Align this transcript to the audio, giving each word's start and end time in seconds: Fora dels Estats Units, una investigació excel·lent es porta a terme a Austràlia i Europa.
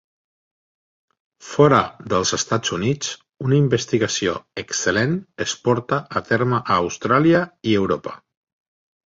Fora 1.49 1.81
dels 2.13 2.31
Estats 2.37 2.73
Units, 2.77 3.11
una 3.49 3.59
investigació 3.65 4.33
excel·lent 4.63 5.15
es 5.47 5.55
porta 5.69 6.01
a 6.21 6.25
terme 6.33 6.63
a 6.63 6.81
Austràlia 6.87 7.45
i 7.73 7.79
Europa. 7.85 8.19